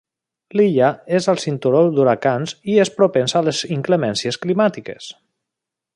L'illa 0.59 0.87
és 1.17 1.27
al 1.33 1.41
cinturó 1.43 1.83
d'huracans 1.97 2.55
i 2.75 2.79
és 2.85 2.93
propensa 3.03 3.39
a 3.41 3.47
les 3.49 3.61
inclemències 3.79 4.41
climàtiques. 4.47 5.13